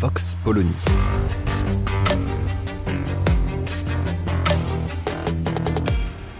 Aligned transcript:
Vox 0.00 0.36
Polony. 0.44 0.70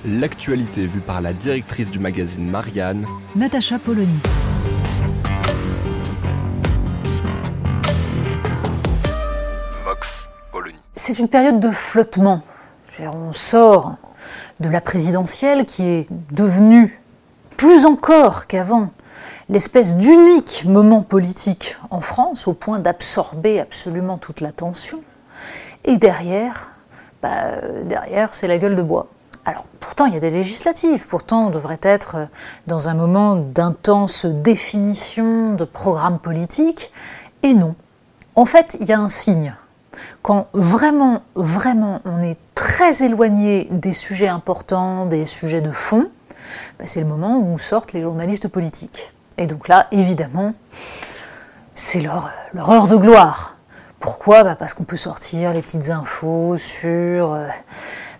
L'actualité 0.04 0.86
vue 0.86 1.00
par 1.00 1.20
la 1.20 1.32
directrice 1.32 1.90
du 1.90 1.98
magazine 1.98 2.48
Marianne, 2.48 3.04
Natacha 3.34 3.80
Polony. 3.80 4.20
Vox 9.84 10.28
Polony. 10.52 10.78
C'est 10.94 11.18
une 11.18 11.28
période 11.28 11.58
de 11.58 11.72
flottement. 11.72 12.44
On 13.00 13.32
sort 13.32 13.96
de 14.60 14.68
la 14.68 14.80
présidentielle 14.80 15.64
qui 15.64 15.84
est 15.84 16.08
devenue, 16.30 17.00
plus 17.56 17.86
encore 17.86 18.46
qu'avant, 18.46 18.92
l'espèce 19.48 19.96
d'unique 19.96 20.64
moment 20.66 21.02
politique 21.02 21.76
en 21.90 22.00
France, 22.00 22.46
au 22.48 22.52
point 22.52 22.78
d'absorber 22.78 23.60
absolument 23.60 24.18
toute 24.18 24.40
l'attention. 24.40 25.00
Et 25.84 25.96
derrière, 25.96 26.68
bah, 27.22 27.60
derrière, 27.84 28.34
c'est 28.34 28.46
la 28.46 28.58
gueule 28.58 28.76
de 28.76 28.82
bois. 28.82 29.08
Alors, 29.44 29.64
pourtant, 29.80 30.04
il 30.04 30.12
y 30.12 30.16
a 30.16 30.20
des 30.20 30.30
législatives. 30.30 31.06
Pourtant, 31.08 31.46
on 31.46 31.50
devrait 31.50 31.80
être 31.82 32.28
dans 32.66 32.90
un 32.90 32.94
moment 32.94 33.36
d'intense 33.36 34.26
définition 34.26 35.54
de 35.54 35.64
programme 35.64 36.18
politique. 36.18 36.92
Et 37.42 37.54
non. 37.54 37.74
En 38.34 38.44
fait, 38.44 38.76
il 38.80 38.86
y 38.86 38.92
a 38.92 39.00
un 39.00 39.08
signe. 39.08 39.54
Quand 40.22 40.48
vraiment, 40.52 41.22
vraiment, 41.34 42.02
on 42.04 42.22
est 42.22 42.36
très 42.54 43.02
éloigné 43.02 43.68
des 43.70 43.94
sujets 43.94 44.28
importants, 44.28 45.06
des 45.06 45.24
sujets 45.24 45.62
de 45.62 45.70
fond, 45.70 46.10
bah, 46.78 46.84
c'est 46.86 47.00
le 47.00 47.06
moment 47.06 47.38
où 47.38 47.58
sortent 47.58 47.94
les 47.94 48.02
journalistes 48.02 48.48
politiques. 48.48 49.12
Et 49.38 49.46
donc 49.46 49.68
là, 49.68 49.86
évidemment, 49.92 50.52
c'est 51.76 52.00
leur, 52.00 52.30
heure 52.56 52.88
de 52.88 52.96
gloire. 52.96 53.56
Pourquoi? 54.00 54.42
Bah, 54.42 54.56
Parce 54.56 54.74
qu'on 54.74 54.84
peut 54.84 54.96
sortir 54.96 55.52
les 55.52 55.62
petites 55.62 55.90
infos 55.90 56.56
sur 56.56 57.34
euh, 57.34 57.46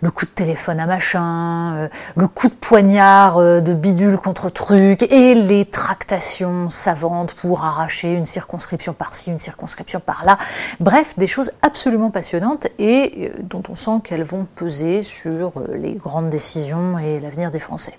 le 0.00 0.12
coup 0.12 0.26
de 0.26 0.30
téléphone 0.30 0.78
à 0.78 0.86
machin, 0.86 1.74
euh, 1.74 1.88
le 2.14 2.28
coup 2.28 2.46
de 2.46 2.54
poignard 2.54 3.38
euh, 3.38 3.60
de 3.60 3.74
bidule 3.74 4.16
contre 4.16 4.48
truc, 4.48 5.02
et 5.10 5.34
les 5.34 5.64
tractations 5.64 6.70
savantes 6.70 7.34
pour 7.34 7.64
arracher 7.64 8.12
une 8.12 8.26
circonscription 8.26 8.92
par-ci, 8.92 9.32
une 9.32 9.38
circonscription 9.38 9.98
par-là. 9.98 10.38
Bref, 10.78 11.14
des 11.18 11.26
choses 11.26 11.50
absolument 11.62 12.10
passionnantes 12.10 12.68
et 12.78 13.32
dont 13.42 13.62
on 13.68 13.74
sent 13.74 14.00
qu'elles 14.04 14.22
vont 14.22 14.46
peser 14.54 15.02
sur 15.02 15.52
les 15.74 15.94
grandes 15.94 16.30
décisions 16.30 16.96
et 16.96 17.18
l'avenir 17.18 17.50
des 17.50 17.60
Français. 17.60 17.98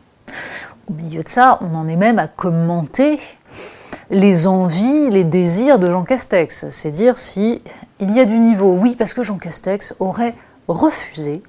Au 0.89 0.93
milieu 0.93 1.21
de 1.21 1.29
ça, 1.29 1.59
on 1.61 1.75
en 1.75 1.87
est 1.87 1.95
même 1.95 2.17
à 2.17 2.27
commenter 2.27 3.19
les 4.09 4.47
envies, 4.47 5.09
les 5.11 5.23
désirs 5.23 5.77
de 5.77 5.85
Jean 5.85 6.03
Castex. 6.03 6.69
C'est 6.71 6.89
dire 6.89 7.19
si 7.19 7.61
il 7.99 8.11
y 8.15 8.19
a 8.19 8.25
du 8.25 8.39
niveau. 8.39 8.73
Oui, 8.73 8.95
parce 8.95 9.13
que 9.13 9.21
Jean 9.21 9.37
Castex 9.37 9.93
aurait 9.99 10.33
refusé 10.67 11.43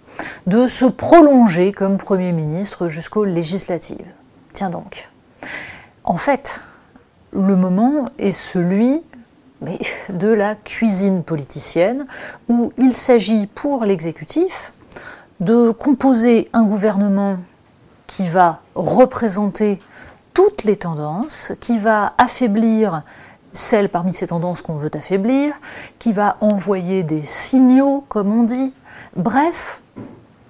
de 0.46 0.66
se 0.66 0.84
prolonger 0.84 1.72
comme 1.72 1.96
Premier 1.96 2.32
ministre 2.32 2.88
jusqu'aux 2.88 3.24
législatives. 3.24 4.12
Tiens 4.52 4.68
donc. 4.68 5.08
En 6.04 6.18
fait, 6.18 6.60
le 7.32 7.56
moment 7.56 8.06
est 8.18 8.32
celui 8.32 9.02
de 10.10 10.28
la 10.28 10.54
cuisine 10.54 11.22
politicienne, 11.22 12.06
où 12.48 12.72
il 12.76 12.94
s'agit 12.94 13.46
pour 13.46 13.84
l'exécutif 13.84 14.72
de 15.40 15.70
composer 15.70 16.50
un 16.52 16.64
gouvernement 16.64 17.38
qui 18.10 18.26
va 18.26 18.58
représenter 18.74 19.80
toutes 20.34 20.64
les 20.64 20.74
tendances, 20.74 21.52
qui 21.60 21.78
va 21.78 22.12
affaiblir 22.18 23.04
celles 23.52 23.88
parmi 23.88 24.12
ces 24.12 24.26
tendances 24.26 24.62
qu'on 24.62 24.74
veut 24.74 24.90
affaiblir, 24.94 25.54
qui 26.00 26.10
va 26.10 26.36
envoyer 26.40 27.04
des 27.04 27.22
signaux, 27.22 28.04
comme 28.08 28.32
on 28.32 28.42
dit. 28.42 28.74
Bref, 29.14 29.80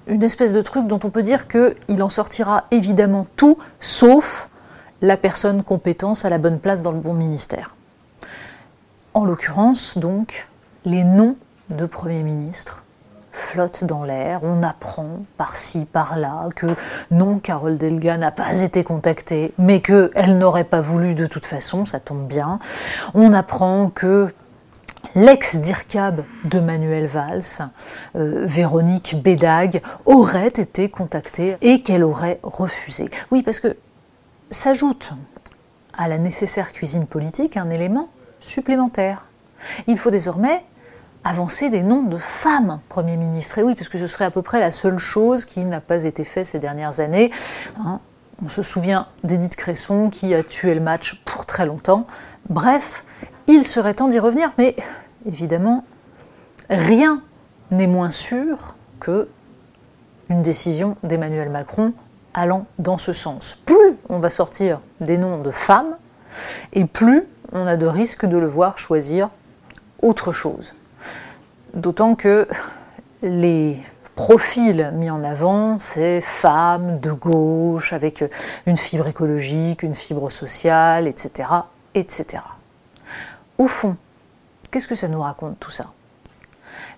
une 0.06 0.22
espèce 0.22 0.54
de 0.54 0.62
truc 0.62 0.86
dont 0.86 1.00
on 1.04 1.10
peut 1.10 1.22
dire 1.22 1.48
qu'il 1.48 2.02
en 2.02 2.08
sortira 2.08 2.64
évidemment 2.70 3.26
tout, 3.36 3.58
sauf 3.78 4.48
la 5.02 5.18
personne 5.18 5.62
compétence 5.62 6.24
à 6.24 6.30
la 6.30 6.38
bonne 6.38 6.60
place 6.60 6.82
dans 6.82 6.92
le 6.92 7.00
bon 7.00 7.12
ministère. 7.12 7.76
En 9.12 9.26
l'occurrence, 9.26 9.98
donc, 9.98 10.48
les 10.86 11.04
noms 11.04 11.36
de 11.68 11.84
Premier 11.84 12.22
ministre 12.22 12.84
flottent 13.50 13.84
dans 13.84 14.04
l'air. 14.04 14.40
On 14.44 14.62
apprend 14.62 15.24
par-ci, 15.36 15.84
par-là 15.84 16.48
que 16.54 16.68
non, 17.10 17.40
Carole 17.40 17.78
Delga 17.78 18.16
n'a 18.16 18.30
pas 18.30 18.60
été 18.60 18.84
contactée, 18.84 19.52
mais 19.58 19.80
qu'elle 19.80 20.38
n'aurait 20.38 20.64
pas 20.64 20.80
voulu 20.80 21.14
de 21.14 21.26
toute 21.26 21.46
façon, 21.46 21.84
ça 21.84 21.98
tombe 21.98 22.28
bien. 22.28 22.60
On 23.14 23.32
apprend 23.32 23.90
que 23.90 24.32
l'ex-DIRCAB 25.16 26.22
de 26.44 26.60
Manuel 26.60 27.06
Valls, 27.06 27.42
euh, 28.14 28.44
Véronique 28.46 29.20
Bédag, 29.20 29.82
aurait 30.04 30.46
été 30.46 30.88
contactée 30.88 31.56
et 31.60 31.82
qu'elle 31.82 32.04
aurait 32.04 32.38
refusé. 32.44 33.10
Oui, 33.32 33.42
parce 33.42 33.58
que 33.58 33.76
s'ajoute 34.50 35.12
à 35.98 36.06
la 36.06 36.18
nécessaire 36.18 36.72
cuisine 36.72 37.06
politique 37.06 37.56
un 37.56 37.70
élément 37.70 38.10
supplémentaire. 38.38 39.24
Il 39.88 39.98
faut 39.98 40.10
désormais 40.10 40.62
avancer 41.24 41.70
des 41.70 41.82
noms 41.82 42.02
de 42.02 42.18
femmes 42.18 42.80
Premier 42.88 43.16
ministre. 43.16 43.58
Et 43.58 43.62
oui, 43.62 43.74
puisque 43.74 43.98
ce 43.98 44.06
serait 44.06 44.24
à 44.24 44.30
peu 44.30 44.42
près 44.42 44.60
la 44.60 44.70
seule 44.70 44.98
chose 44.98 45.44
qui 45.44 45.64
n'a 45.64 45.80
pas 45.80 46.04
été 46.04 46.24
faite 46.24 46.46
ces 46.46 46.58
dernières 46.58 47.00
années. 47.00 47.30
Hein, 47.84 48.00
on 48.44 48.48
se 48.48 48.62
souvient 48.62 49.06
d'Edith 49.22 49.56
Cresson 49.56 50.08
qui 50.10 50.34
a 50.34 50.42
tué 50.42 50.74
le 50.74 50.80
match 50.80 51.20
pour 51.24 51.46
très 51.46 51.66
longtemps. 51.66 52.06
Bref, 52.48 53.04
il 53.46 53.66
serait 53.66 53.94
temps 53.94 54.08
d'y 54.08 54.18
revenir, 54.18 54.52
mais 54.56 54.76
évidemment, 55.26 55.84
rien 56.70 57.22
n'est 57.70 57.86
moins 57.86 58.10
sûr 58.10 58.74
que 58.98 59.28
une 60.30 60.42
décision 60.42 60.96
d'Emmanuel 61.02 61.50
Macron 61.50 61.92
allant 62.34 62.66
dans 62.78 62.98
ce 62.98 63.12
sens. 63.12 63.58
Plus 63.66 63.96
on 64.08 64.20
va 64.20 64.30
sortir 64.30 64.80
des 65.00 65.18
noms 65.18 65.38
de 65.38 65.50
femmes, 65.50 65.96
et 66.72 66.84
plus 66.84 67.26
on 67.52 67.66
a 67.66 67.76
de 67.76 67.86
risques 67.86 68.24
de 68.24 68.38
le 68.38 68.46
voir 68.46 68.78
choisir 68.78 69.30
autre 70.00 70.32
chose. 70.32 70.72
D'autant 71.74 72.16
que 72.16 72.48
les 73.22 73.80
profils 74.16 74.90
mis 74.94 75.08
en 75.08 75.22
avant, 75.22 75.78
c'est 75.78 76.20
femmes 76.20 76.98
de 77.00 77.12
gauche, 77.12 77.92
avec 77.92 78.24
une 78.66 78.76
fibre 78.76 79.06
écologique, 79.06 79.82
une 79.82 79.94
fibre 79.94 80.30
sociale, 80.30 81.06
etc. 81.06 81.48
etc. 81.94 82.42
Au 83.58 83.68
fond, 83.68 83.96
qu'est-ce 84.70 84.88
que 84.88 84.94
ça 84.94 85.08
nous 85.08 85.20
raconte 85.20 85.60
tout 85.60 85.70
ça? 85.70 85.86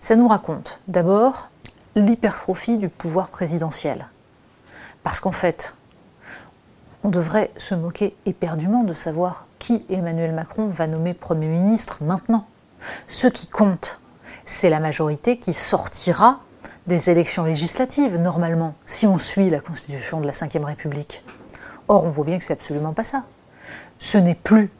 Ça 0.00 0.16
nous 0.16 0.26
raconte 0.26 0.80
d'abord 0.88 1.48
l'hypertrophie 1.94 2.78
du 2.78 2.88
pouvoir 2.88 3.28
présidentiel. 3.28 4.06
Parce 5.02 5.20
qu'en 5.20 5.32
fait, 5.32 5.74
on 7.04 7.08
devrait 7.08 7.50
se 7.58 7.74
moquer 7.74 8.16
éperdument 8.26 8.84
de 8.84 8.94
savoir 8.94 9.46
qui 9.58 9.84
Emmanuel 9.90 10.32
Macron 10.32 10.66
va 10.68 10.86
nommer 10.86 11.14
Premier 11.14 11.48
ministre 11.48 11.98
maintenant. 12.00 12.46
Ce 13.06 13.26
qui 13.26 13.46
compte, 13.46 14.00
c'est 14.44 14.70
la 14.70 14.80
majorité 14.80 15.38
qui 15.38 15.52
sortira 15.52 16.40
des 16.86 17.10
élections 17.10 17.44
législatives, 17.44 18.18
normalement, 18.18 18.74
si 18.86 19.06
on 19.06 19.18
suit 19.18 19.50
la 19.50 19.60
constitution 19.60 20.20
de 20.20 20.26
la 20.26 20.32
Ve 20.32 20.64
République. 20.64 21.24
Or, 21.88 22.04
on 22.04 22.08
voit 22.08 22.24
bien 22.24 22.38
que 22.38 22.44
c'est 22.44 22.52
absolument 22.52 22.92
pas 22.92 23.04
ça. 23.04 23.24
Ce 23.98 24.18
n'est 24.18 24.34
plus 24.34 24.70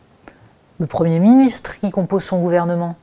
le 0.79 0.87
Premier 0.87 1.21
ministre 1.21 1.79
qui 1.79 1.91
compose 1.91 2.25
son 2.25 2.39
gouvernement, 2.41 2.97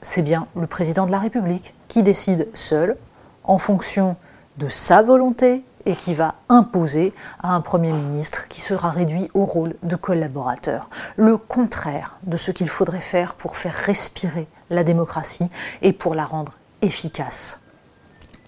c'est 0.00 0.22
bien 0.22 0.46
le 0.56 0.66
président 0.66 1.06
de 1.06 1.10
la 1.10 1.18
République 1.18 1.74
qui 1.88 2.02
décide 2.02 2.48
seul, 2.54 2.96
en 3.44 3.58
fonction 3.58 4.16
de 4.56 4.68
sa 4.68 5.02
volonté, 5.02 5.64
et 5.86 5.96
qui 5.96 6.14
va 6.14 6.34
imposer 6.48 7.12
à 7.42 7.54
un 7.54 7.60
Premier 7.60 7.92
ministre 7.92 8.48
qui 8.48 8.60
sera 8.60 8.90
réduit 8.90 9.30
au 9.34 9.44
rôle 9.44 9.74
de 9.82 9.96
collaborateur. 9.96 10.88
Le 11.16 11.36
contraire 11.36 12.16
de 12.24 12.36
ce 12.36 12.50
qu'il 12.50 12.68
faudrait 12.68 13.00
faire 13.00 13.34
pour 13.34 13.56
faire 13.56 13.74
respirer 13.74 14.46
la 14.72 14.84
démocratie 14.84 15.48
et 15.82 15.92
pour 15.92 16.14
la 16.14 16.24
rendre 16.24 16.52
efficace. 16.80 17.60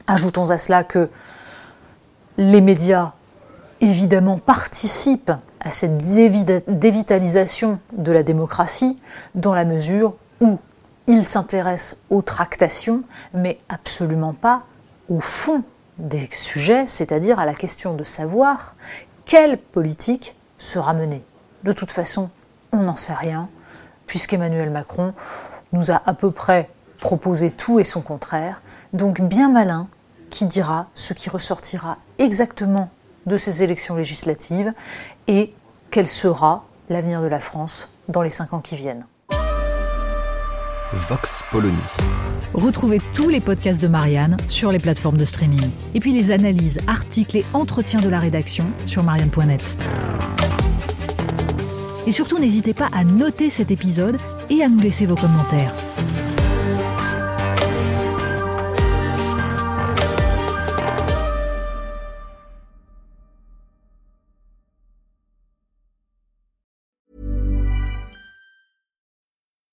Ajoutons 0.06 0.50
à 0.50 0.58
cela 0.58 0.84
que 0.84 1.08
les 2.36 2.60
médias, 2.60 3.12
évidemment, 3.80 4.38
participent 4.38 5.32
à 5.60 5.70
cette 5.70 5.96
dévitalisation 5.98 7.78
de 7.92 8.12
la 8.12 8.22
démocratie 8.22 8.98
dans 9.34 9.54
la 9.54 9.64
mesure 9.64 10.14
où 10.40 10.58
il 11.06 11.24
s'intéresse 11.24 11.96
aux 12.10 12.22
tractations, 12.22 13.02
mais 13.32 13.60
absolument 13.68 14.34
pas 14.34 14.62
au 15.08 15.20
fond 15.20 15.62
des 15.98 16.28
sujets, 16.32 16.86
c'est-à-dire 16.86 17.38
à 17.38 17.46
la 17.46 17.54
question 17.54 17.94
de 17.94 18.04
savoir 18.04 18.74
quelle 19.26 19.58
politique 19.58 20.34
sera 20.58 20.92
menée. 20.92 21.24
De 21.62 21.72
toute 21.72 21.92
façon, 21.92 22.30
on 22.72 22.78
n'en 22.78 22.96
sait 22.96 23.14
rien, 23.14 23.48
puisqu'Emmanuel 24.06 24.70
Macron 24.70 25.14
nous 25.74 25.90
a 25.90 26.00
à 26.06 26.14
peu 26.14 26.30
près 26.30 26.70
proposé 26.98 27.50
tout 27.50 27.78
et 27.78 27.84
son 27.84 28.00
contraire, 28.00 28.62
donc 28.92 29.20
bien 29.20 29.50
malin 29.50 29.88
qui 30.30 30.46
dira 30.46 30.86
ce 30.94 31.12
qui 31.12 31.28
ressortira 31.28 31.98
exactement 32.18 32.90
de 33.26 33.36
ces 33.36 33.62
élections 33.62 33.96
législatives 33.96 34.72
et 35.28 35.52
quel 35.90 36.06
sera 36.06 36.64
l'avenir 36.88 37.20
de 37.22 37.26
la 37.26 37.40
France 37.40 37.90
dans 38.08 38.22
les 38.22 38.30
cinq 38.30 38.52
ans 38.52 38.60
qui 38.60 38.76
viennent. 38.76 39.06
Vox 40.92 41.42
Polony. 41.50 41.76
Retrouvez 42.52 43.00
tous 43.14 43.28
les 43.28 43.40
podcasts 43.40 43.82
de 43.82 43.88
Marianne 43.88 44.36
sur 44.48 44.70
les 44.70 44.78
plateformes 44.78 45.16
de 45.16 45.24
streaming. 45.24 45.70
Et 45.94 46.00
puis 46.00 46.12
les 46.12 46.30
analyses, 46.30 46.78
articles 46.86 47.36
et 47.36 47.44
entretiens 47.52 48.00
de 48.00 48.08
la 48.08 48.20
rédaction 48.20 48.66
sur 48.86 49.02
marianne.net. 49.02 49.76
Et 52.06 52.12
surtout, 52.12 52.38
n'hésitez 52.38 52.74
pas 52.74 52.90
à 52.92 53.02
noter 53.02 53.50
cet 53.50 53.70
épisode 53.70 54.18
et 54.50 54.62
à 54.62 54.68
nous 54.68 54.80
laisser 54.80 55.06
vos 55.06 55.14
commentaires. 55.14 55.74